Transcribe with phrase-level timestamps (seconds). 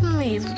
[0.00, 0.54] Livros.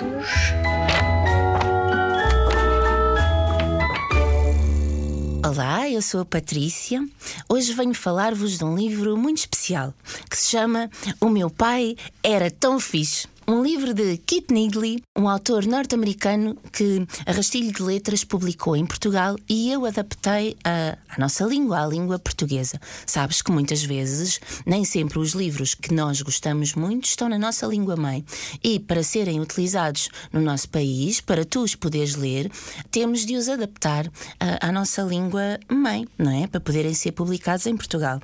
[5.46, 7.06] Olá, eu sou a Patrícia.
[7.48, 9.94] Hoje venho falar-vos de um livro muito especial
[10.28, 10.90] que se chama
[11.20, 13.28] O Meu Pai Era Tão Fixe.
[13.50, 18.84] Um livro de Kit Needley, um autor norte-americano que a Rastilho de Letras publicou em
[18.84, 22.78] Portugal e eu adaptei à, nossa língua, à língua portuguesa.
[23.06, 27.66] Sabes que muitas vezes nem sempre os livros que nós gostamos muito estão na nossa
[27.66, 28.22] língua mãe
[28.62, 32.52] e para serem utilizados no nosso país, para tu os poderes ler,
[32.90, 34.12] temos de os adaptar
[34.60, 36.46] à nossa língua mãe, não é?
[36.46, 38.20] Para poderem ser publicados em Portugal.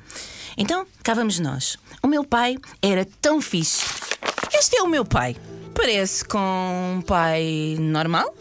[0.55, 1.78] Então, cá vamos nós.
[2.02, 4.03] O meu pai era tão fixe.
[4.64, 5.36] Este é o meu pai.
[5.74, 6.38] Parece com
[6.96, 8.34] um pai normal?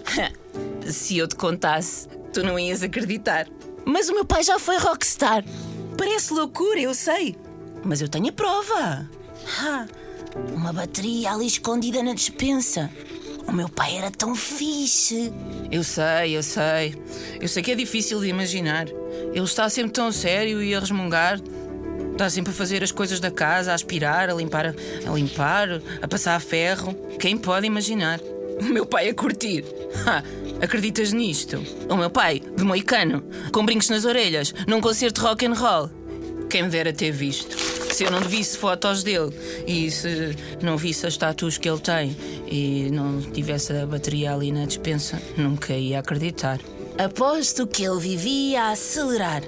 [0.90, 3.46] Se eu te contasse, tu não ias acreditar.
[3.84, 5.44] Mas o meu pai já foi rockstar.
[5.98, 7.36] Parece loucura, eu sei.
[7.84, 9.10] Mas eu tenho a prova.
[10.54, 12.90] Uma bateria ali escondida na despensa.
[13.46, 15.30] O meu pai era tão fixe.
[15.70, 16.96] Eu sei, eu sei.
[17.38, 18.88] Eu sei que é difícil de imaginar.
[18.88, 21.38] Ele está sempre tão sério e a resmungar.
[22.14, 24.66] Está sempre a fazer as coisas da casa, a aspirar, a limpar,
[25.04, 26.94] a limpar, a passar a ferro.
[27.18, 28.20] Quem pode imaginar?
[28.60, 29.64] O meu pai a curtir.
[30.06, 30.22] Ha,
[30.62, 31.60] acreditas nisto?
[31.88, 35.90] O meu pai, de moicano, com brincos nas orelhas, num concerto rock and roll.
[36.48, 37.58] Quem me dera ter visto.
[37.92, 39.32] Se eu não visse fotos dele
[39.66, 44.52] e se não visse as tatuas que ele tem e não tivesse a bateria ali
[44.52, 46.60] na dispensa, nunca ia acreditar.
[46.96, 49.42] Aposto que ele vivia a acelerar.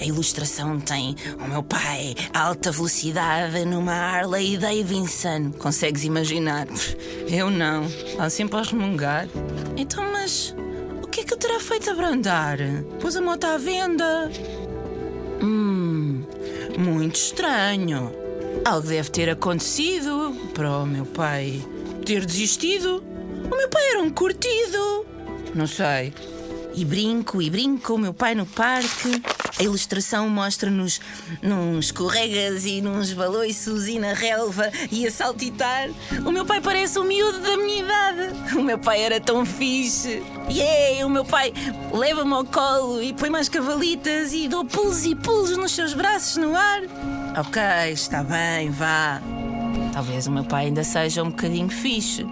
[0.00, 5.52] A ilustração tem o meu pai a alta velocidade numa Harley Davidson.
[5.58, 6.66] Consegues imaginar?
[7.28, 7.84] Eu não.
[7.84, 9.28] Está sempre a resmungar.
[9.76, 10.54] Então, mas
[11.02, 12.58] o que é que ele terá feito a brandar?
[12.98, 14.30] Pôs a moto à venda?
[15.42, 16.24] Hum,
[16.78, 18.10] muito estranho.
[18.64, 21.62] Algo deve ter acontecido para o meu pai
[22.06, 23.04] ter desistido.
[23.52, 25.04] O meu pai era um curtido.
[25.54, 26.14] Não sei.
[26.76, 29.22] E brinco e brinco com o meu pai no parque.
[29.58, 31.00] A ilustração mostra-nos
[31.40, 35.88] num escorregas e nos baloiços e na relva e a saltitar.
[36.26, 38.56] O meu pai parece um miúdo da minha idade.
[38.58, 40.22] O meu pai era tão fixe.
[40.50, 41.54] Yeah, o meu pai
[41.92, 46.36] leva-me ao colo e põe mais cavalitas e dou pulos e pulos nos seus braços
[46.36, 46.82] no ar.
[47.38, 49.22] Ok, está bem, vá.
[49.92, 52.26] Talvez o meu pai ainda seja um bocadinho fixe.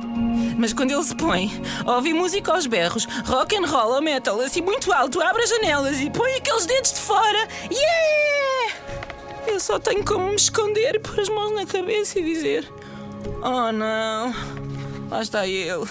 [0.59, 1.50] Mas quando ele se põe
[1.84, 5.50] a ouvir música aos berros, rock and roll ou metal, assim muito alto, abre as
[5.50, 8.75] janelas e põe aqueles dedos de fora, yeah!
[9.47, 12.71] Eu só tenho como me esconder, pôr as mãos na cabeça e dizer:
[13.43, 14.34] Oh não,
[15.11, 15.87] lá está ele.